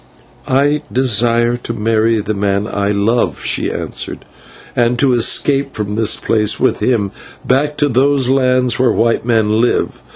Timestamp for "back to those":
7.45-8.27